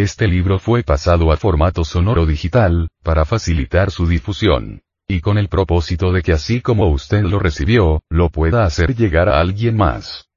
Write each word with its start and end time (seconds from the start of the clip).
Este 0.00 0.28
libro 0.28 0.60
fue 0.60 0.84
pasado 0.84 1.32
a 1.32 1.36
formato 1.36 1.82
sonoro 1.82 2.24
digital, 2.24 2.86
para 3.02 3.24
facilitar 3.24 3.90
su 3.90 4.06
difusión. 4.06 4.80
Y 5.08 5.20
con 5.20 5.38
el 5.38 5.48
propósito 5.48 6.12
de 6.12 6.22
que 6.22 6.32
así 6.32 6.60
como 6.60 6.88
usted 6.88 7.24
lo 7.24 7.40
recibió, 7.40 8.00
lo 8.08 8.28
pueda 8.28 8.62
hacer 8.62 8.94
llegar 8.94 9.28
a 9.28 9.40
alguien 9.40 9.76
más. 9.76 10.28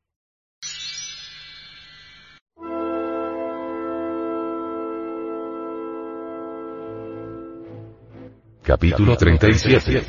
Capítulo 8.63 9.15
37 9.15 10.03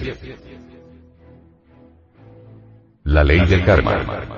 La 3.04 3.22
ley 3.22 3.44
del 3.44 3.66
karma 3.66 4.32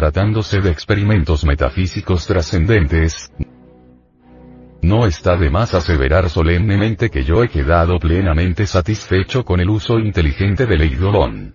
Tratándose 0.00 0.62
de 0.62 0.70
experimentos 0.70 1.44
metafísicos 1.44 2.26
trascendentes, 2.26 3.30
no 4.80 5.04
está 5.04 5.36
de 5.36 5.50
más 5.50 5.74
aseverar 5.74 6.30
solemnemente 6.30 7.10
que 7.10 7.22
yo 7.22 7.44
he 7.44 7.50
quedado 7.50 7.98
plenamente 7.98 8.66
satisfecho 8.66 9.44
con 9.44 9.60
el 9.60 9.68
uso 9.68 9.98
inteligente 9.98 10.64
del 10.64 10.80
Eidolon. 10.80 11.54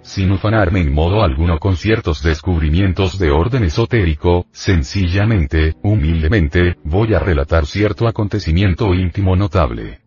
Sin 0.00 0.32
ufanarme 0.32 0.80
en 0.80 0.90
modo 0.90 1.22
alguno 1.22 1.58
con 1.58 1.76
ciertos 1.76 2.22
descubrimientos 2.22 3.18
de 3.18 3.30
orden 3.30 3.64
esotérico, 3.64 4.46
sencillamente, 4.50 5.74
humildemente, 5.82 6.76
voy 6.82 7.12
a 7.12 7.18
relatar 7.18 7.66
cierto 7.66 8.08
acontecimiento 8.08 8.94
íntimo 8.94 9.36
notable. 9.36 10.00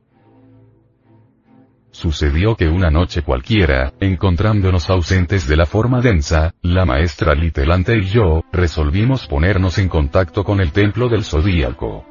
Sucedió 1.92 2.56
que 2.56 2.70
una 2.70 2.90
noche 2.90 3.22
cualquiera, 3.22 3.92
encontrándonos 4.00 4.90
ausentes 4.90 5.46
de 5.48 5.58
la 5.58 5.66
forma 5.66 6.00
densa, 6.00 6.54
la 6.62 6.86
maestra 6.86 7.36
Litelante 7.36 7.98
y 7.98 8.06
yo, 8.06 8.44
resolvimos 8.52 9.28
ponernos 9.28 9.78
en 9.78 9.90
contacto 9.90 10.46
con 10.46 10.62
el 10.62 10.72
templo 10.72 11.10
del 11.10 11.26
zodíaco. 11.26 12.06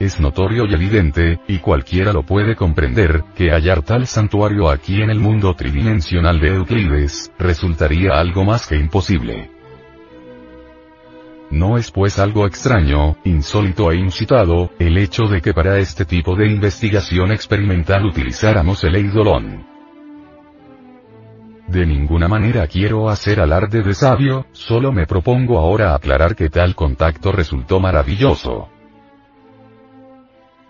Es 0.00 0.18
notorio 0.18 0.64
y 0.66 0.74
evidente, 0.74 1.40
y 1.46 1.58
cualquiera 1.58 2.12
lo 2.12 2.24
puede 2.24 2.56
comprender, 2.56 3.22
que 3.36 3.50
hallar 3.50 3.82
tal 3.82 4.06
santuario 4.06 4.70
aquí 4.70 5.02
en 5.02 5.10
el 5.10 5.20
mundo 5.20 5.54
tridimensional 5.54 6.40
de 6.40 6.54
Euclides, 6.56 7.32
resultaría 7.38 8.18
algo 8.18 8.44
más 8.44 8.66
que 8.66 8.76
imposible. 8.76 9.53
No 11.50 11.78
es 11.78 11.90
pues 11.90 12.18
algo 12.18 12.46
extraño, 12.46 13.16
insólito 13.24 13.92
e 13.92 13.96
incitado, 13.96 14.70
el 14.78 14.98
hecho 14.98 15.24
de 15.24 15.40
que 15.40 15.52
para 15.52 15.78
este 15.78 16.04
tipo 16.04 16.34
de 16.34 16.46
investigación 16.46 17.32
experimental 17.32 18.04
utilizáramos 18.06 18.82
el 18.84 18.96
eidolon. 18.96 19.74
De 21.68 21.86
ninguna 21.86 22.28
manera 22.28 22.66
quiero 22.66 23.08
hacer 23.08 23.40
alarde 23.40 23.82
de 23.82 23.94
sabio, 23.94 24.46
solo 24.52 24.92
me 24.92 25.06
propongo 25.06 25.58
ahora 25.58 25.94
aclarar 25.94 26.36
que 26.36 26.50
tal 26.50 26.74
contacto 26.74 27.32
resultó 27.32 27.80
maravilloso. 27.80 28.68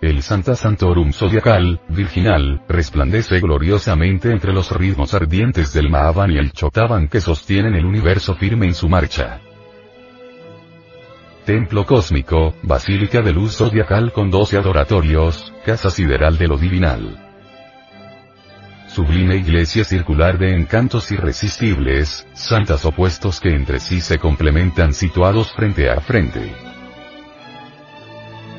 El 0.01 0.23
Santa 0.23 0.55
Santorum 0.55 1.13
zodiacal, 1.13 1.81
virginal, 1.89 2.63
resplandece 2.69 3.41
gloriosamente 3.41 4.31
entre 4.31 4.53
los 4.53 4.71
ritmos 4.71 5.15
ardientes 5.15 5.73
del 5.73 5.89
Mahavan 5.89 6.31
y 6.31 6.37
el 6.37 6.53
Chotaban 6.53 7.09
que 7.09 7.21
sostienen 7.21 7.75
el 7.75 7.87
universo 7.87 8.35
firme 8.35 8.67
en 8.67 8.75
su 8.75 8.89
marcha. 8.89 9.41
Templo 11.45 11.85
cósmico, 11.85 12.55
basílica 12.63 13.21
de 13.21 13.31
luz 13.31 13.59
zodiacal 13.59 14.13
con 14.13 14.31
doce 14.31 14.57
adoratorios, 14.57 15.53
casa 15.67 15.91
sideral 15.91 16.39
de 16.39 16.49
lo 16.49 16.57
divinal. 16.57 17.19
Sublime 18.89 19.37
iglesia 19.37 19.85
circular 19.85 20.39
de 20.39 20.55
encantos 20.55 21.13
irresistibles, 21.13 22.27
santas 22.33 22.87
opuestos 22.87 23.41
que 23.41 23.51
entre 23.51 23.79
sí 23.79 24.01
se 24.01 24.19
complementan 24.19 24.95
situados 24.95 25.53
frente 25.53 25.91
a 25.91 26.01
frente. 26.01 26.51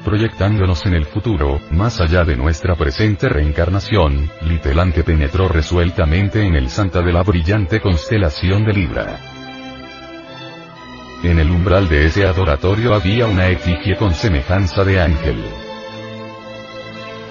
Proyectándonos 0.03 0.85
en 0.85 0.93
el 0.93 1.05
futuro, 1.05 1.59
más 1.71 1.99
allá 1.99 2.23
de 2.23 2.37
nuestra 2.37 2.75
presente 2.75 3.29
reencarnación, 3.29 4.29
Litelante 4.47 5.03
penetró 5.03 5.47
resueltamente 5.47 6.45
en 6.45 6.53
el 6.55 6.69
Santa 6.69 7.01
de 7.01 7.13
la 7.13 7.23
brillante 7.23 7.81
constelación 7.81 8.63
de 8.63 8.73
Libra. 8.73 9.34
En 11.25 11.39
el 11.39 11.49
umbral 11.49 11.89
de 11.89 12.05
ese 12.05 12.27
adoratorio 12.27 12.93
había 12.93 13.25
una 13.25 13.47
efigie 13.47 13.95
con 13.95 14.13
semejanza 14.13 14.83
de 14.83 15.01
ángel. 15.01 15.43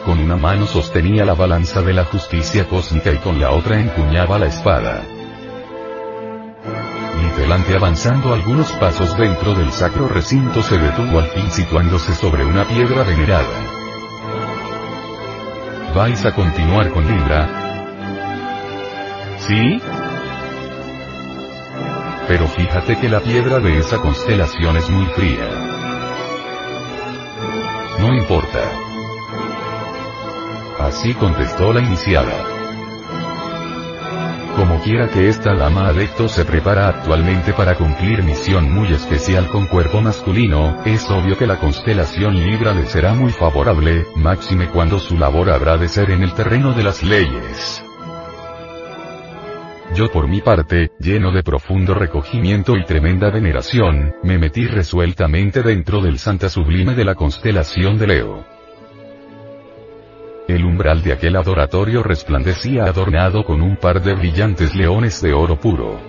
Con 0.04 0.18
una 0.18 0.36
mano 0.36 0.66
sostenía 0.66 1.24
la 1.24 1.34
balanza 1.34 1.80
de 1.80 1.92
la 1.92 2.04
justicia 2.04 2.66
cósmica 2.66 3.12
y 3.12 3.18
con 3.18 3.40
la 3.40 3.52
otra 3.52 3.78
empuñaba 3.78 4.40
la 4.40 4.46
espada. 4.46 5.04
Y 7.22 7.40
delante 7.40 7.76
avanzando 7.76 8.34
algunos 8.34 8.72
pasos 8.72 9.16
dentro 9.16 9.54
del 9.54 9.70
sacro 9.70 10.08
recinto 10.08 10.60
se 10.60 10.76
detuvo 10.76 11.20
al 11.20 11.28
fin 11.28 11.48
situándose 11.52 12.16
sobre 12.16 12.44
una 12.44 12.64
piedra 12.64 13.04
venerada. 13.04 13.46
¿Vais 15.94 16.26
a 16.26 16.34
continuar 16.34 16.90
con 16.90 17.06
Libra? 17.06 17.48
¿Sí? 19.38 19.80
Pero 22.26 22.46
fíjate 22.48 22.98
que 22.98 23.08
la 23.08 23.20
piedra 23.20 23.58
de 23.60 23.78
esa 23.78 23.98
constelación 23.98 24.76
es 24.76 24.88
muy 24.88 25.06
fría. 25.06 25.48
No 28.00 28.14
importa. 28.14 28.60
Así 30.78 31.14
contestó 31.14 31.72
la 31.72 31.80
iniciada. 31.80 32.32
Como 34.56 34.80
quiera 34.80 35.08
que 35.08 35.28
esta 35.28 35.54
dama 35.54 35.88
adecto 35.88 36.28
se 36.28 36.44
prepara 36.44 36.88
actualmente 36.88 37.52
para 37.52 37.74
cumplir 37.74 38.22
misión 38.22 38.72
muy 38.72 38.92
especial 38.92 39.48
con 39.48 39.66
cuerpo 39.66 40.00
masculino, 40.00 40.76
es 40.84 41.10
obvio 41.10 41.36
que 41.36 41.46
la 41.46 41.58
constelación 41.58 42.36
Libra 42.36 42.72
le 42.72 42.86
será 42.86 43.14
muy 43.14 43.32
favorable, 43.32 44.06
máxime 44.14 44.68
cuando 44.68 45.00
su 45.00 45.18
labor 45.18 45.50
habrá 45.50 45.76
de 45.76 45.88
ser 45.88 46.10
en 46.10 46.22
el 46.22 46.34
terreno 46.34 46.72
de 46.72 46.84
las 46.84 47.02
leyes. 47.02 47.84
Yo 49.94 50.10
por 50.10 50.26
mi 50.26 50.40
parte, 50.40 50.90
lleno 50.98 51.30
de 51.30 51.44
profundo 51.44 51.94
recogimiento 51.94 52.76
y 52.76 52.84
tremenda 52.84 53.30
veneración, 53.30 54.12
me 54.24 54.38
metí 54.38 54.66
resueltamente 54.66 55.62
dentro 55.62 56.00
del 56.00 56.18
santa 56.18 56.48
sublime 56.48 56.96
de 56.96 57.04
la 57.04 57.14
constelación 57.14 57.96
de 57.96 58.06
Leo. 58.08 58.44
El 60.48 60.64
umbral 60.64 61.00
de 61.04 61.12
aquel 61.12 61.36
adoratorio 61.36 62.02
resplandecía 62.02 62.86
adornado 62.86 63.44
con 63.44 63.62
un 63.62 63.76
par 63.76 64.02
de 64.02 64.14
brillantes 64.14 64.74
leones 64.74 65.22
de 65.22 65.32
oro 65.32 65.60
puro. 65.60 66.00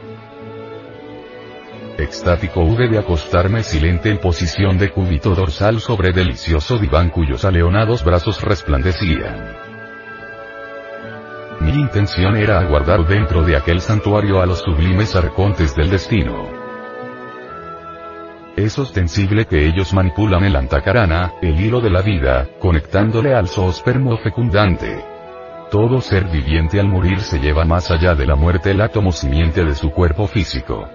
Extático 2.00 2.62
hube 2.62 2.90
de 2.90 2.98
acostarme 2.98 3.62
silente 3.62 4.10
en 4.10 4.18
posición 4.18 4.80
de 4.80 4.90
cúbito 4.90 5.36
dorsal 5.36 5.80
sobre 5.80 6.12
delicioso 6.12 6.80
diván 6.80 7.12
cuyos 7.12 7.46
aleonados 7.46 8.04
brazos 8.04 8.42
resplandecían. 8.42 9.65
Mi 11.66 11.72
intención 11.72 12.36
era 12.38 12.60
aguardar 12.60 13.08
dentro 13.08 13.42
de 13.42 13.56
aquel 13.56 13.82
santuario 13.82 14.40
a 14.40 14.46
los 14.46 14.60
sublimes 14.60 15.16
arcontes 15.16 15.76
del 15.76 15.90
destino. 15.90 16.48
Es 18.56 18.78
ostensible 18.78 19.46
que 19.46 19.66
ellos 19.66 19.92
manipulan 19.92 20.44
el 20.44 20.56
antacarana, 20.56 21.34
el 21.42 21.60
hilo 21.60 21.82
de 21.82 21.90
la 21.90 22.04
vida, 22.04 22.48
conectándole 22.60 23.34
al 23.34 23.48
zoospermo 23.48 24.16
fecundante. 24.18 25.04
Todo 25.72 26.02
ser 26.02 26.26
viviente 26.26 26.80
al 26.80 26.88
morir 26.88 27.20
se 27.22 27.40
lleva 27.40 27.66
más 27.66 27.90
allá 27.90 28.14
de 28.14 28.28
la 28.28 28.36
muerte 28.36 28.70
el 28.70 28.82
átomo 28.82 29.12
simiente 29.12 29.66
de 29.66 29.74
su 29.74 29.90
cuerpo 29.90 30.28
físico. 30.28 30.88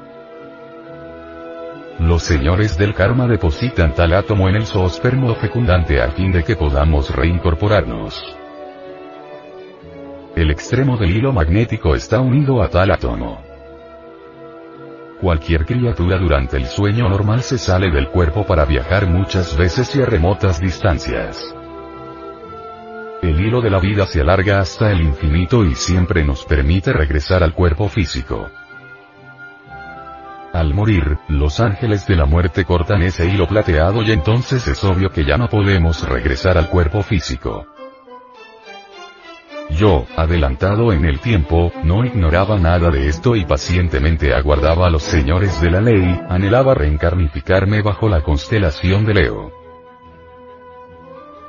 Los 1.98 2.22
señores 2.22 2.78
del 2.78 2.94
karma 2.94 3.26
depositan 3.26 3.92
tal 3.92 4.12
átomo 4.12 4.48
en 4.48 4.54
el 4.54 4.66
zoospermo 4.66 5.34
fecundante 5.34 6.00
a 6.00 6.12
fin 6.12 6.30
de 6.30 6.44
que 6.44 6.54
podamos 6.54 7.10
reincorporarnos. 7.10 8.39
El 10.36 10.50
extremo 10.52 10.96
del 10.96 11.16
hilo 11.16 11.32
magnético 11.32 11.96
está 11.96 12.20
unido 12.20 12.62
a 12.62 12.68
tal 12.68 12.92
átomo. 12.92 13.42
Cualquier 15.20 15.66
criatura 15.66 16.18
durante 16.18 16.56
el 16.56 16.66
sueño 16.66 17.08
normal 17.08 17.42
se 17.42 17.58
sale 17.58 17.90
del 17.90 18.08
cuerpo 18.08 18.46
para 18.46 18.64
viajar 18.64 19.06
muchas 19.06 19.56
veces 19.56 19.94
y 19.96 20.02
a 20.02 20.06
remotas 20.06 20.60
distancias. 20.60 21.54
El 23.22 23.40
hilo 23.40 23.60
de 23.60 23.70
la 23.70 23.80
vida 23.80 24.06
se 24.06 24.20
alarga 24.20 24.60
hasta 24.60 24.92
el 24.92 25.02
infinito 25.02 25.64
y 25.64 25.74
siempre 25.74 26.24
nos 26.24 26.44
permite 26.46 26.92
regresar 26.92 27.42
al 27.42 27.52
cuerpo 27.52 27.88
físico. 27.88 28.48
Al 30.52 30.72
morir, 30.74 31.18
los 31.28 31.60
ángeles 31.60 32.06
de 32.06 32.16
la 32.16 32.24
muerte 32.24 32.64
cortan 32.64 33.02
ese 33.02 33.26
hilo 33.26 33.46
plateado 33.46 34.02
y 34.02 34.12
entonces 34.12 34.66
es 34.68 34.82
obvio 34.84 35.10
que 35.10 35.24
ya 35.24 35.36
no 35.36 35.48
podemos 35.48 36.08
regresar 36.08 36.56
al 36.56 36.68
cuerpo 36.68 37.02
físico. 37.02 37.66
Yo, 39.76 40.06
adelantado 40.16 40.92
en 40.92 41.04
el 41.04 41.20
tiempo, 41.20 41.72
no 41.84 42.04
ignoraba 42.04 42.58
nada 42.58 42.90
de 42.90 43.08
esto 43.08 43.36
y 43.36 43.44
pacientemente 43.44 44.34
aguardaba 44.34 44.86
a 44.86 44.90
los 44.90 45.02
señores 45.02 45.60
de 45.60 45.70
la 45.70 45.80
ley, 45.80 46.20
anhelaba 46.28 46.74
reencarnificarme 46.74 47.80
bajo 47.82 48.08
la 48.08 48.22
constelación 48.22 49.06
de 49.06 49.14
Leo. 49.14 49.52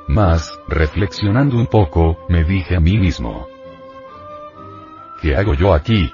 Mas, 0.06 0.58
reflexionando 0.68 1.56
un 1.56 1.66
poco, 1.66 2.26
me 2.28 2.44
dije 2.44 2.76
a 2.76 2.80
mí 2.80 2.98
mismo. 2.98 3.46
¿Qué 5.20 5.36
hago 5.36 5.54
yo 5.54 5.74
aquí? 5.74 6.12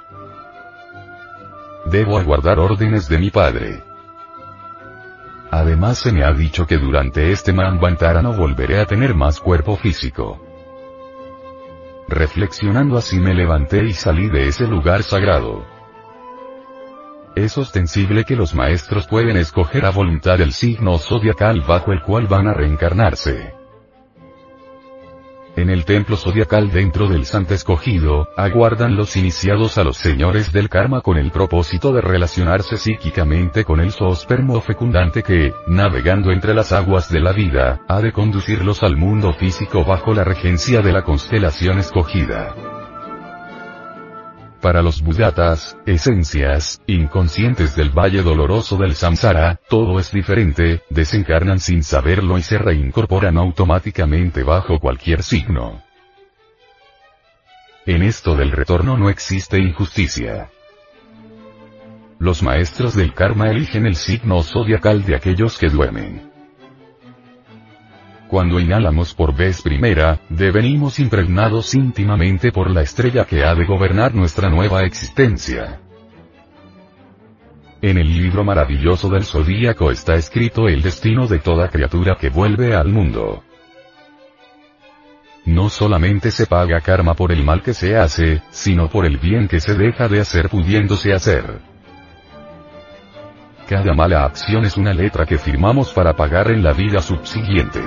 Debo 1.87 2.19
aguardar 2.19 2.59
órdenes 2.59 3.09
de 3.09 3.19
mi 3.19 3.31
padre. 3.31 3.83
Además 5.51 5.99
se 5.99 6.13
me 6.13 6.25
ha 6.25 6.33
dicho 6.33 6.67
que 6.67 6.77
durante 6.77 7.33
este 7.33 7.53
Manvantara 7.53 8.21
no 8.23 8.35
volveré 8.35 8.81
a 8.81 8.87
tener 8.87 9.15
más 9.15 9.41
cuerpo 9.41 9.77
físico. 9.77 10.48
Reflexionando 12.09 12.97
así 12.97 13.21
me 13.21 13.35
levanté 13.35 13.85
y 13.85 13.93
salí 13.93 14.29
de 14.29 14.49
ese 14.49 14.67
lugar 14.67 15.03
sagrado. 15.03 15.67
Es 17.37 17.59
ostensible 17.59 18.25
que 18.25 18.35
los 18.35 18.55
maestros 18.55 19.07
pueden 19.07 19.37
escoger 19.37 19.85
a 19.85 19.91
voluntad 19.91 20.41
el 20.41 20.53
signo 20.53 20.99
zodiacal 20.99 21.61
bajo 21.61 21.93
el 21.93 22.03
cual 22.03 22.27
van 22.27 22.49
a 22.49 22.55
reencarnarse. 22.55 23.58
En 25.59 25.71
el 25.71 25.85
templo 25.85 26.17
zodiacal 26.17 26.71
dentro 26.71 27.09
del 27.09 27.25
santo 27.25 27.53
escogido, 27.53 28.29
aguardan 28.37 28.95
los 28.95 29.17
iniciados 29.17 29.77
a 29.77 29.83
los 29.83 29.97
señores 29.97 30.53
del 30.53 30.69
karma 30.69 31.01
con 31.01 31.19
el 31.19 31.33
propósito 31.33 31.93
de 31.93 32.01
relacionarse 32.01 32.77
psíquicamente 32.77 33.65
con 33.65 33.81
el 33.81 33.91
zoospermo 33.91 34.61
fecundante 34.61 35.25
que, 35.25 35.53
navegando 35.67 36.31
entre 36.31 36.55
las 36.55 36.71
aguas 36.71 37.11
de 37.11 37.19
la 37.19 37.33
vida, 37.33 37.81
ha 37.89 38.01
de 38.01 38.13
conducirlos 38.13 38.85
al 38.85 38.97
mundo 38.97 39.33
físico 39.33 39.85
bajo 39.85 40.15
la 40.15 40.23
regencia 40.23 40.81
de 40.81 40.93
la 40.93 41.03
constelación 41.03 41.81
escogida. 41.81 42.78
Para 44.61 44.83
los 44.83 45.03
budatas, 45.03 45.77
esencias, 45.87 46.83
inconscientes 46.89 47.77
del 47.77 47.91
valle 47.91 48.23
doloroso 48.23 48.77
del 48.77 48.97
samsara, 48.97 49.61
todo 49.69 50.01
es 50.01 50.11
diferente, 50.11 50.83
desencarnan 50.91 51.61
sin 51.61 51.85
saberlo 51.85 52.39
y 52.39 52.43
se 52.43 52.59
reincorporan 52.59 53.39
automáticamente 53.39 54.43
bajo 54.43 54.81
cualquier 54.81 55.23
signo. 55.23 55.83
En 57.87 58.03
esto 58.03 58.35
del 58.35 58.51
retorno 58.51 58.99
no 58.99 59.09
existe 59.09 59.59
injusticia. 59.61 60.51
Los 62.19 62.43
maestros 62.43 62.97
del 62.97 63.15
karma 63.15 63.51
eligen 63.51 63.87
el 63.87 63.95
signo 63.95 64.43
zodiacal 64.43 65.05
de 65.05 65.15
aquellos 65.15 65.57
que 65.57 65.69
duermen. 65.69 66.28
Cuando 68.29 68.61
inhalamos 68.61 69.15
por 69.15 69.35
vez 69.35 69.63
primera, 69.63 70.21
devenimos 70.29 70.99
impregnados 70.99 71.75
íntimamente 71.75 72.53
por 72.53 72.71
la 72.71 72.83
estrella 72.83 73.25
que 73.25 73.43
ha 73.43 73.55
de 73.55 73.65
gobernar 73.65 74.15
nuestra 74.15 74.51
nueva 74.51 74.83
existencia. 74.83 75.81
En 77.81 77.97
el 77.97 78.13
libro 78.13 78.45
maravilloso 78.45 79.09
del 79.09 79.25
zodíaco 79.25 79.91
está 79.91 80.15
escrito 80.17 80.69
el 80.69 80.83
destino 80.83 81.27
de 81.27 81.39
toda 81.39 81.71
criatura 81.71 82.19
que 82.21 82.29
vuelve 82.29 82.75
al 82.75 82.89
mundo. 82.89 83.43
No 85.47 85.71
solamente 85.71 86.31
se 86.31 86.47
paga 86.47 86.83
karma 86.83 87.15
por 87.15 87.33
el 87.33 87.43
mal 87.43 87.63
que 87.63 87.73
se 87.73 87.97
hace, 87.97 88.43
sino 88.51 88.91
por 88.91 89.07
el 89.07 89.17
bien 89.17 89.49
que 89.49 89.61
se 89.61 89.75
deja 89.75 90.07
de 90.07 90.21
hacer 90.21 90.51
pudiéndose 90.51 91.15
hacer. 91.15 91.61
Cada 93.69 93.93
mala 93.93 94.25
acción 94.25 94.65
es 94.65 94.79
una 94.79 94.95
letra 94.95 95.27
que 95.27 95.37
firmamos 95.37 95.93
para 95.93 96.15
pagar 96.15 96.51
en 96.51 96.63
la 96.63 96.73
vida 96.73 97.03
subsiguiente. 97.03 97.83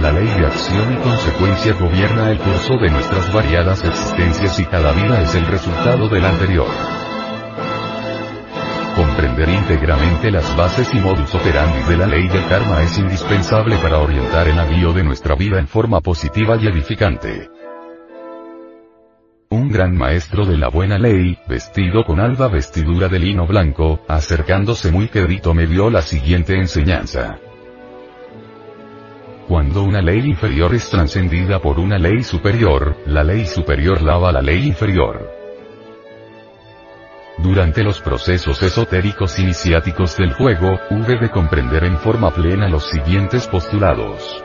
La 0.00 0.10
ley 0.10 0.26
de 0.26 0.44
acción 0.44 0.92
y 0.92 0.96
consecuencia 0.96 1.72
gobierna 1.74 2.32
el 2.32 2.38
curso 2.38 2.76
de 2.78 2.90
nuestras 2.90 3.32
variadas 3.32 3.84
existencias 3.84 4.58
y 4.58 4.64
cada 4.64 4.90
vida 4.90 5.22
es 5.22 5.36
el 5.36 5.46
resultado 5.46 6.08
de 6.08 6.20
la 6.20 6.30
anterior. 6.30 6.66
Comprender 8.96 9.48
íntegramente 9.48 10.32
las 10.32 10.56
bases 10.56 10.92
y 10.92 10.98
modus 10.98 11.32
operandi 11.32 11.88
de 11.88 11.96
la 11.96 12.06
ley 12.08 12.26
del 12.26 12.48
karma 12.48 12.82
es 12.82 12.98
indispensable 12.98 13.76
para 13.76 13.98
orientar 13.98 14.48
el 14.48 14.56
navío 14.56 14.92
de 14.92 15.04
nuestra 15.04 15.36
vida 15.36 15.60
en 15.60 15.68
forma 15.68 16.00
positiva 16.00 16.56
y 16.60 16.66
edificante. 16.66 17.50
Gran 19.74 19.96
maestro 19.96 20.46
de 20.46 20.56
la 20.56 20.68
buena 20.68 21.00
ley, 21.00 21.36
vestido 21.48 22.04
con 22.04 22.20
alba 22.20 22.46
vestidura 22.46 23.08
de 23.08 23.18
lino 23.18 23.44
blanco, 23.44 23.98
acercándose 24.06 24.92
muy 24.92 25.08
quedito 25.08 25.52
me 25.52 25.66
dio 25.66 25.90
la 25.90 26.00
siguiente 26.00 26.54
enseñanza. 26.54 27.40
Cuando 29.48 29.82
una 29.82 30.00
ley 30.00 30.20
inferior 30.20 30.72
es 30.76 30.88
trascendida 30.88 31.58
por 31.58 31.80
una 31.80 31.98
ley 31.98 32.22
superior, 32.22 32.98
la 33.06 33.24
ley 33.24 33.46
superior 33.46 34.00
lava 34.00 34.30
la 34.30 34.42
ley 34.42 34.64
inferior. 34.64 35.28
Durante 37.38 37.82
los 37.82 38.00
procesos 38.00 38.62
esotéricos 38.62 39.40
iniciáticos 39.40 40.16
del 40.16 40.34
juego, 40.34 40.78
hube 40.90 41.18
de 41.18 41.30
comprender 41.30 41.82
en 41.82 41.98
forma 41.98 42.30
plena 42.30 42.68
los 42.68 42.88
siguientes 42.88 43.48
postulados. 43.48 44.40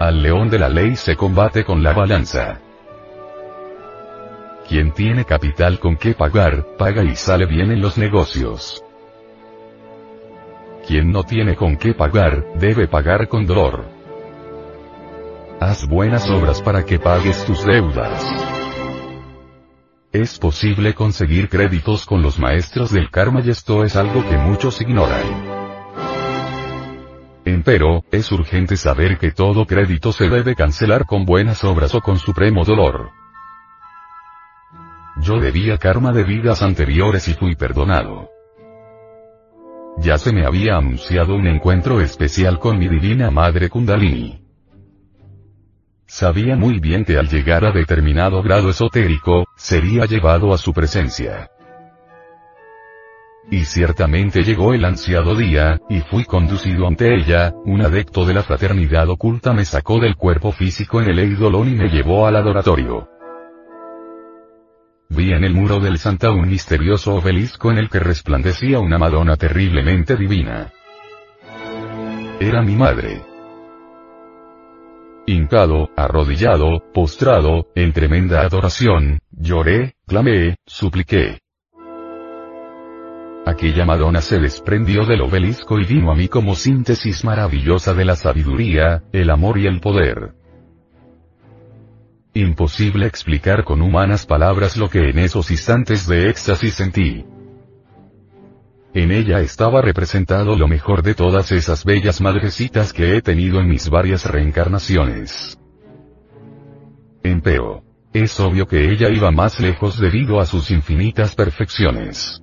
Al 0.00 0.22
león 0.22 0.48
de 0.48 0.58
la 0.58 0.70
ley 0.70 0.96
se 0.96 1.14
combate 1.14 1.62
con 1.62 1.82
la 1.82 1.92
balanza. 1.92 2.62
Quien 4.68 4.92
tiene 4.92 5.24
capital 5.24 5.78
con 5.78 5.96
qué 5.96 6.12
pagar, 6.12 6.76
paga 6.76 7.02
y 7.02 7.16
sale 7.16 7.46
bien 7.46 7.72
en 7.72 7.80
los 7.80 7.96
negocios. 7.96 8.84
Quien 10.86 11.10
no 11.10 11.24
tiene 11.24 11.56
con 11.56 11.78
qué 11.78 11.94
pagar, 11.94 12.44
debe 12.58 12.86
pagar 12.86 13.28
con 13.28 13.46
dolor. 13.46 13.86
Haz 15.58 15.88
buenas 15.88 16.28
obras 16.28 16.60
para 16.60 16.84
que 16.84 16.98
pagues 16.98 17.46
tus 17.46 17.64
deudas. 17.64 18.22
Es 20.12 20.38
posible 20.38 20.92
conseguir 20.92 21.48
créditos 21.48 22.04
con 22.04 22.20
los 22.20 22.38
maestros 22.38 22.92
del 22.92 23.10
karma 23.10 23.40
y 23.42 23.48
esto 23.48 23.84
es 23.84 23.96
algo 23.96 24.22
que 24.28 24.36
muchos 24.36 24.82
ignoran. 24.82 25.24
Empero, 27.46 28.04
es 28.10 28.30
urgente 28.32 28.76
saber 28.76 29.16
que 29.16 29.30
todo 29.30 29.64
crédito 29.64 30.12
se 30.12 30.28
debe 30.28 30.54
cancelar 30.54 31.06
con 31.06 31.24
buenas 31.24 31.64
obras 31.64 31.94
o 31.94 32.02
con 32.02 32.18
supremo 32.18 32.66
dolor. 32.66 33.12
Yo 35.20 35.40
debía 35.40 35.78
karma 35.78 36.12
de 36.12 36.22
vidas 36.22 36.62
anteriores 36.62 37.26
y 37.28 37.34
fui 37.34 37.56
perdonado. 37.56 38.30
Ya 39.98 40.16
se 40.16 40.32
me 40.32 40.46
había 40.46 40.76
anunciado 40.76 41.34
un 41.34 41.48
encuentro 41.48 42.00
especial 42.00 42.60
con 42.60 42.78
mi 42.78 42.88
divina 42.88 43.30
madre 43.30 43.68
Kundalini. 43.68 44.40
Sabía 46.06 46.56
muy 46.56 46.78
bien 46.78 47.04
que 47.04 47.18
al 47.18 47.28
llegar 47.28 47.64
a 47.64 47.72
determinado 47.72 48.42
grado 48.42 48.70
esotérico, 48.70 49.44
sería 49.56 50.06
llevado 50.06 50.54
a 50.54 50.58
su 50.58 50.72
presencia. 50.72 51.50
Y 53.50 53.64
ciertamente 53.64 54.42
llegó 54.42 54.72
el 54.72 54.84
ansiado 54.84 55.34
día, 55.34 55.80
y 55.88 56.00
fui 56.00 56.24
conducido 56.24 56.86
ante 56.86 57.14
ella, 57.14 57.52
un 57.64 57.82
adepto 57.82 58.24
de 58.24 58.34
la 58.34 58.42
fraternidad 58.42 59.08
oculta 59.08 59.52
me 59.52 59.64
sacó 59.64 59.98
del 59.98 60.16
cuerpo 60.16 60.52
físico 60.52 61.00
en 61.00 61.10
el 61.10 61.18
Eidolon 61.18 61.68
y 61.68 61.74
me 61.74 61.88
llevó 61.88 62.26
al 62.26 62.36
adoratorio. 62.36 63.17
Vi 65.10 65.32
en 65.32 65.42
el 65.42 65.54
muro 65.54 65.80
del 65.80 65.98
Santa 65.98 66.30
un 66.30 66.48
misterioso 66.48 67.14
obelisco 67.14 67.70
en 67.70 67.78
el 67.78 67.88
que 67.88 67.98
resplandecía 67.98 68.78
una 68.78 68.98
Madonna 68.98 69.36
terriblemente 69.36 70.16
divina. 70.16 70.70
Era 72.38 72.62
mi 72.62 72.76
madre. 72.76 73.22
Hincado, 75.26 75.90
arrodillado, 75.96 76.82
postrado, 76.92 77.68
en 77.74 77.92
tremenda 77.92 78.42
adoración, 78.42 79.20
lloré, 79.30 79.94
clamé, 80.06 80.56
supliqué. 80.66 81.40
Aquella 83.46 83.86
Madonna 83.86 84.20
se 84.20 84.38
desprendió 84.38 85.06
del 85.06 85.22
obelisco 85.22 85.78
y 85.78 85.84
vino 85.84 86.12
a 86.12 86.14
mí 86.14 86.28
como 86.28 86.54
síntesis 86.54 87.24
maravillosa 87.24 87.94
de 87.94 88.04
la 88.04 88.14
sabiduría, 88.14 89.04
el 89.12 89.30
amor 89.30 89.58
y 89.58 89.66
el 89.66 89.80
poder. 89.80 90.37
Imposible 92.38 93.04
explicar 93.04 93.64
con 93.64 93.82
humanas 93.82 94.24
palabras 94.24 94.76
lo 94.76 94.88
que 94.88 95.10
en 95.10 95.18
esos 95.18 95.50
instantes 95.50 96.06
de 96.06 96.30
éxtasis 96.30 96.72
sentí. 96.72 97.24
En 98.94 99.10
ella 99.10 99.40
estaba 99.40 99.82
representado 99.82 100.54
lo 100.54 100.68
mejor 100.68 101.02
de 101.02 101.16
todas 101.16 101.50
esas 101.50 101.84
bellas 101.84 102.20
madrecitas 102.20 102.92
que 102.92 103.16
he 103.16 103.22
tenido 103.22 103.58
en 103.58 103.66
mis 103.66 103.90
varias 103.90 104.24
reencarnaciones. 104.24 105.58
Empero. 107.24 107.82
Es 108.12 108.38
obvio 108.38 108.68
que 108.68 108.88
ella 108.88 109.08
iba 109.08 109.32
más 109.32 109.58
lejos 109.58 109.98
debido 109.98 110.38
a 110.38 110.46
sus 110.46 110.70
infinitas 110.70 111.34
perfecciones. 111.34 112.40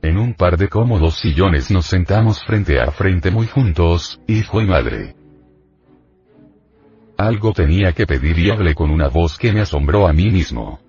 En 0.00 0.16
un 0.16 0.32
par 0.32 0.56
de 0.56 0.68
cómodos 0.70 1.16
sillones 1.16 1.70
nos 1.70 1.84
sentamos 1.84 2.42
frente 2.44 2.80
a 2.80 2.92
frente 2.92 3.30
muy 3.30 3.46
juntos, 3.46 4.22
hijo 4.26 4.62
y 4.62 4.66
madre. 4.66 5.19
Algo 7.20 7.52
tenía 7.52 7.92
que 7.92 8.06
pedir 8.06 8.38
y 8.38 8.50
hablé 8.50 8.74
con 8.74 8.90
una 8.90 9.08
voz 9.08 9.36
que 9.36 9.52
me 9.52 9.60
asombró 9.60 10.08
a 10.08 10.12
mí 10.14 10.30
mismo. 10.30 10.80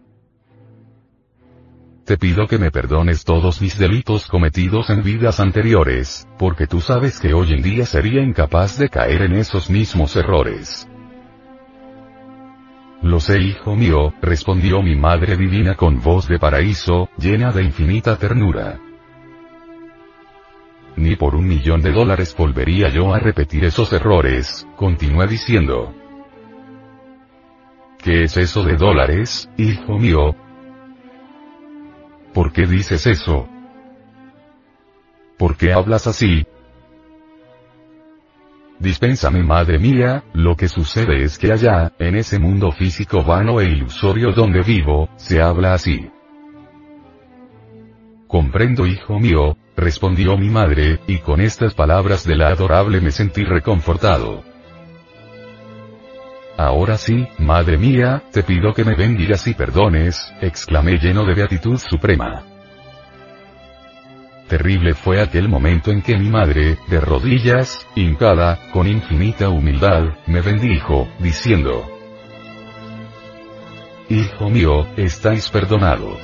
Te 2.05 2.17
pido 2.17 2.47
que 2.47 2.57
me 2.57 2.71
perdones 2.71 3.25
todos 3.25 3.61
mis 3.61 3.77
delitos 3.77 4.27
cometidos 4.27 4.89
en 4.91 5.03
vidas 5.03 5.41
anteriores, 5.41 6.25
porque 6.39 6.67
tú 6.67 6.79
sabes 6.79 7.19
que 7.19 7.33
hoy 7.33 7.51
en 7.51 7.61
día 7.61 7.85
sería 7.85 8.21
incapaz 8.21 8.77
de 8.77 8.87
caer 8.87 9.23
en 9.23 9.33
esos 9.33 9.69
mismos 9.69 10.15
errores. 10.15 10.87
Lo 13.01 13.19
sé, 13.19 13.41
hijo 13.41 13.75
mío, 13.75 14.13
respondió 14.21 14.81
mi 14.81 14.95
Madre 14.95 15.35
Divina 15.35 15.75
con 15.75 16.01
voz 16.01 16.29
de 16.29 16.39
paraíso, 16.39 17.09
llena 17.17 17.51
de 17.51 17.63
infinita 17.63 18.15
ternura. 18.15 18.79
Ni 20.95 21.17
por 21.17 21.35
un 21.35 21.45
millón 21.45 21.81
de 21.81 21.91
dólares 21.91 22.33
volvería 22.37 22.87
yo 22.87 23.13
a 23.13 23.19
repetir 23.19 23.65
esos 23.65 23.91
errores, 23.91 24.65
continué 24.77 25.27
diciendo. 25.27 25.93
¿Qué 28.03 28.23
es 28.23 28.35
eso 28.35 28.63
de 28.63 28.77
dólares, 28.77 29.47
hijo 29.57 29.99
mío? 29.99 30.35
¿Por 32.33 32.51
qué 32.51 32.65
dices 32.65 33.05
eso? 33.05 33.47
¿Por 35.37 35.55
qué 35.55 35.71
hablas 35.71 36.07
así? 36.07 36.47
Dispénsame 38.79 39.43
madre 39.43 39.77
mía, 39.77 40.23
lo 40.33 40.55
que 40.55 40.67
sucede 40.67 41.23
es 41.23 41.37
que 41.37 41.51
allá, 41.51 41.93
en 41.99 42.15
ese 42.15 42.39
mundo 42.39 42.71
físico 42.71 43.23
vano 43.23 43.61
e 43.61 43.65
ilusorio 43.65 44.31
donde 44.31 44.63
vivo, 44.63 45.07
se 45.17 45.39
habla 45.39 45.75
así. 45.75 46.09
Comprendo 48.27 48.87
hijo 48.87 49.19
mío, 49.19 49.57
respondió 49.77 50.37
mi 50.37 50.49
madre, 50.49 50.99
y 51.05 51.19
con 51.19 51.39
estas 51.39 51.75
palabras 51.75 52.25
de 52.25 52.35
la 52.35 52.47
adorable 52.47 52.99
me 52.99 53.11
sentí 53.11 53.43
reconfortado. 53.43 54.50
Ahora 56.61 56.95
sí, 56.95 57.27
madre 57.39 57.75
mía, 57.75 58.21
te 58.31 58.43
pido 58.43 58.71
que 58.71 58.85
me 58.85 58.93
bendigas 58.93 59.47
y 59.47 59.55
perdones, 59.55 60.31
exclamé 60.41 60.99
lleno 60.99 61.25
de 61.25 61.33
beatitud 61.33 61.79
suprema. 61.79 62.43
Terrible 64.47 64.93
fue 64.93 65.19
aquel 65.21 65.49
momento 65.49 65.89
en 65.89 66.03
que 66.03 66.15
mi 66.19 66.29
madre, 66.29 66.77
de 66.87 67.01
rodillas, 67.01 67.87
hincada, 67.95 68.59
con 68.71 68.85
infinita 68.87 69.49
humildad, 69.49 70.03
me 70.27 70.41
bendijo, 70.41 71.09
diciendo, 71.17 71.83
Hijo 74.07 74.51
mío, 74.51 74.85
estáis 74.97 75.49
perdonado. 75.49 76.15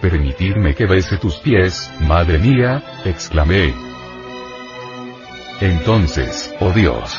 Permitidme 0.00 0.74
que 0.74 0.86
bese 0.86 1.18
tus 1.18 1.36
pies, 1.36 1.92
madre 2.00 2.38
mía, 2.38 2.82
exclamé. 3.04 3.74
Entonces, 5.60 6.54
oh 6.60 6.72
Dios, 6.72 7.18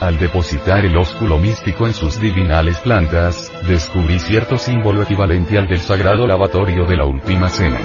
al 0.00 0.18
depositar 0.18 0.84
el 0.84 0.96
ósculo 0.96 1.38
místico 1.38 1.86
en 1.86 1.94
sus 1.94 2.20
divinales 2.20 2.78
plantas, 2.78 3.52
descubrí 3.66 4.18
cierto 4.18 4.58
símbolo 4.58 5.02
equivalente 5.02 5.58
al 5.58 5.66
del 5.66 5.80
sagrado 5.80 6.26
lavatorio 6.26 6.84
de 6.84 6.96
la 6.96 7.04
última 7.04 7.48
cena. 7.48 7.78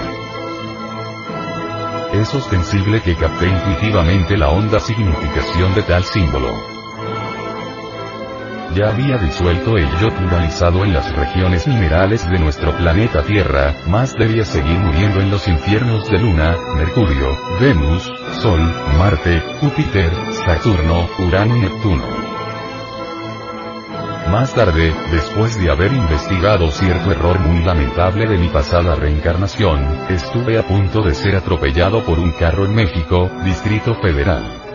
Es 2.13 2.33
ostensible 2.33 3.01
que 3.01 3.15
capté 3.15 3.47
intuitivamente 3.47 4.35
la 4.35 4.49
honda 4.49 4.79
significación 4.79 5.75
de 5.75 5.83
tal 5.83 6.03
símbolo. 6.03 6.79
Ya 8.75 8.89
había 8.89 9.17
disuelto 9.17 9.77
el 9.77 9.89
yo 9.99 10.09
pluralizado 10.09 10.83
en 10.85 10.93
las 10.93 11.11
regiones 11.15 11.67
minerales 11.67 12.29
de 12.29 12.37
nuestro 12.37 12.75
planeta 12.77 13.23
Tierra, 13.23 13.75
más 13.87 14.13
debía 14.13 14.45
seguir 14.45 14.77
muriendo 14.77 15.21
en 15.21 15.31
los 15.31 15.47
infiernos 15.47 16.09
de 16.09 16.19
Luna, 16.19 16.55
Mercurio, 16.75 17.29
Venus, 17.59 18.11
Sol, 18.39 18.61
Marte, 18.97 19.41
Júpiter, 19.59 20.11
Saturno, 20.49 21.07
Urano 21.19 21.57
y 21.57 21.59
Neptuno. 21.59 22.07
Más 24.31 24.51
tarde, 24.55 24.95
después 25.11 25.59
de 25.61 25.69
haber 25.69 25.93
investigado 25.93 26.71
cierto 26.71 27.11
error 27.11 27.39
muy 27.39 27.63
lamentable 27.63 28.27
de 28.27 28.39
mi 28.39 28.49
pasada 28.49 28.95
reencarnación, 28.95 30.07
estuve 30.09 30.57
a 30.57 30.65
punto 30.65 31.03
de 31.03 31.13
ser 31.13 31.35
atropellado 31.35 32.03
por 32.03 32.17
un 32.17 32.31
carro 32.31 32.65
en 32.65 32.73
México, 32.73 33.29
Distrito 33.45 33.93
Federal. 34.01 34.68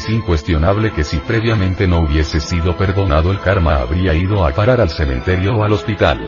Es 0.00 0.08
incuestionable 0.08 0.92
que 0.92 1.04
si 1.04 1.18
previamente 1.18 1.86
no 1.86 2.00
hubiese 2.00 2.40
sido 2.40 2.74
perdonado 2.74 3.30
el 3.32 3.38
karma 3.38 3.80
habría 3.82 4.14
ido 4.14 4.46
a 4.46 4.50
parar 4.50 4.80
al 4.80 4.88
cementerio 4.88 5.56
o 5.56 5.62
al 5.62 5.74
hospital. 5.74 6.18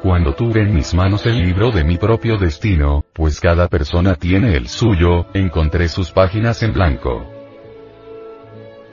Cuando 0.00 0.36
tuve 0.36 0.62
en 0.62 0.72
mis 0.72 0.94
manos 0.94 1.26
el 1.26 1.42
libro 1.42 1.72
de 1.72 1.82
mi 1.82 1.96
propio 1.96 2.38
destino, 2.38 3.04
pues 3.12 3.40
cada 3.40 3.66
persona 3.66 4.14
tiene 4.14 4.54
el 4.54 4.68
suyo, 4.68 5.26
encontré 5.34 5.88
sus 5.88 6.12
páginas 6.12 6.62
en 6.62 6.74
blanco. 6.74 7.28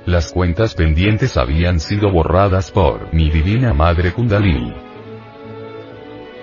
Las 0.07 0.31
cuentas 0.31 0.73
pendientes 0.73 1.37
habían 1.37 1.79
sido 1.79 2.11
borradas 2.11 2.71
por 2.71 3.13
mi 3.13 3.29
divina 3.29 3.75
madre 3.75 4.11
Kundalini. 4.11 4.73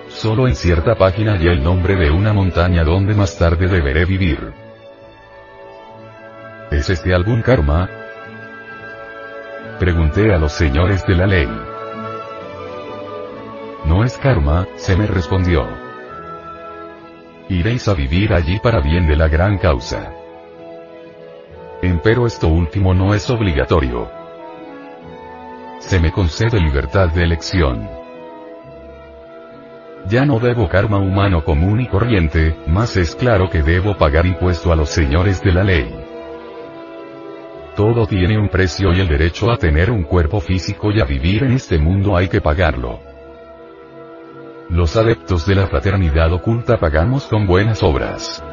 Solo 0.07 0.47
en 0.47 0.55
cierta 0.55 0.95
página 0.95 1.33
hay 1.33 1.47
el 1.47 1.61
nombre 1.61 1.97
de 1.97 2.11
una 2.11 2.31
montaña 2.31 2.85
donde 2.85 3.13
más 3.13 3.37
tarde 3.37 3.67
deberé 3.67 4.05
vivir. 4.05 4.62
¿Es 6.73 6.89
este 6.89 7.13
algún 7.13 7.43
karma? 7.43 7.87
Pregunté 9.79 10.33
a 10.33 10.39
los 10.39 10.53
señores 10.53 11.05
de 11.05 11.15
la 11.15 11.27
ley. 11.27 11.47
No 13.85 14.03
es 14.03 14.17
karma, 14.17 14.67
se 14.77 14.97
me 14.97 15.05
respondió. 15.05 15.67
Iréis 17.47 17.87
a 17.87 17.93
vivir 17.93 18.33
allí 18.33 18.57
para 18.57 18.81
bien 18.81 19.05
de 19.05 19.15
la 19.15 19.27
gran 19.27 19.59
causa. 19.59 20.13
Empero 21.83 22.25
esto 22.25 22.47
último 22.47 22.95
no 22.95 23.13
es 23.13 23.29
obligatorio. 23.29 24.09
Se 25.77 25.99
me 25.99 26.11
concede 26.11 26.59
libertad 26.59 27.09
de 27.09 27.23
elección. 27.23 27.87
Ya 30.07 30.25
no 30.25 30.39
debo 30.39 30.67
karma 30.67 30.97
humano 30.97 31.45
común 31.45 31.81
y 31.81 31.87
corriente, 31.87 32.57
más 32.65 32.97
es 32.97 33.15
claro 33.15 33.51
que 33.51 33.61
debo 33.61 33.95
pagar 33.95 34.25
impuesto 34.25 34.71
a 34.73 34.75
los 34.75 34.89
señores 34.89 35.39
de 35.43 35.51
la 35.51 35.63
ley. 35.63 36.02
Todo 37.75 38.05
tiene 38.05 38.37
un 38.37 38.49
precio 38.49 38.93
y 38.93 38.99
el 38.99 39.07
derecho 39.07 39.51
a 39.51 39.57
tener 39.57 39.89
un 39.89 40.03
cuerpo 40.03 40.39
físico 40.39 40.91
y 40.91 41.01
a 41.01 41.05
vivir 41.05 41.43
en 41.43 41.53
este 41.53 41.79
mundo 41.79 42.15
hay 42.15 42.27
que 42.27 42.39
pagarlo. 42.39 42.99
Los 44.69 44.95
adeptos 44.95 45.47
de 45.47 45.55
la 45.55 45.67
fraternidad 45.67 46.31
oculta 46.33 46.77
pagamos 46.77 47.25
con 47.25 47.47
buenas 47.47 47.81
obras. 47.81 48.43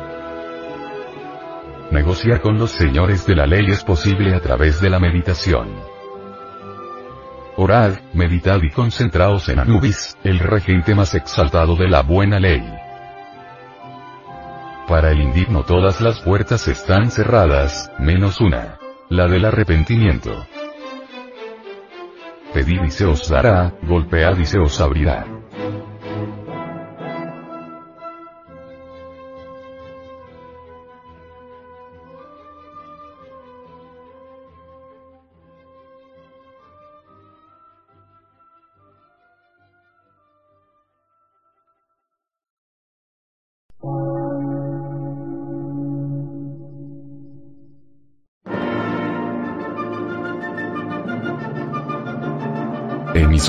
Negociar 1.90 2.40
con 2.40 2.58
los 2.58 2.70
señores 2.70 3.26
de 3.26 3.36
la 3.36 3.46
ley 3.46 3.66
es 3.68 3.84
posible 3.84 4.34
a 4.34 4.40
través 4.40 4.80
de 4.80 4.88
la 4.88 4.98
meditación. 4.98 5.68
Orad, 7.56 7.98
meditad 8.14 8.62
y 8.62 8.70
concentraos 8.70 9.50
en 9.50 9.58
Anubis, 9.58 10.16
el 10.24 10.38
regente 10.38 10.94
más 10.94 11.14
exaltado 11.14 11.76
de 11.76 11.88
la 11.88 12.00
buena 12.02 12.40
ley. 12.40 12.62
Para 14.88 15.10
el 15.10 15.20
indigno 15.20 15.62
todas 15.62 16.00
las 16.00 16.20
puertas 16.20 16.68
están 16.68 17.10
cerradas, 17.10 17.92
menos 17.98 18.40
una. 18.40 18.79
La 19.10 19.26
del 19.26 19.44
arrepentimiento. 19.44 20.46
Pedid 22.54 22.80
y 22.84 22.90
se 22.92 23.06
os 23.06 23.28
dará, 23.28 23.74
golpead 23.82 24.38
y 24.38 24.46
se 24.46 24.60
os 24.60 24.80
abrirá. 24.80 25.39